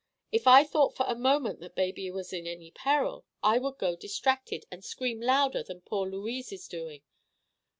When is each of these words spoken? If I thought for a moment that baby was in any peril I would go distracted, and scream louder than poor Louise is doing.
If 0.31 0.47
I 0.47 0.63
thought 0.63 0.95
for 0.97 1.05
a 1.07 1.13
moment 1.13 1.59
that 1.59 1.75
baby 1.75 2.09
was 2.09 2.33
in 2.33 2.47
any 2.47 2.71
peril 2.71 3.23
I 3.43 3.59
would 3.59 3.77
go 3.77 3.95
distracted, 3.95 4.65
and 4.71 4.83
scream 4.83 5.21
louder 5.21 5.61
than 5.61 5.81
poor 5.81 6.09
Louise 6.09 6.51
is 6.51 6.67
doing. 6.67 7.03